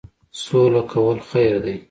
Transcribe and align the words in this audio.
سوله 0.43 0.81
کول 0.91 1.17
خیر 1.29 1.55
دی. 1.63 1.75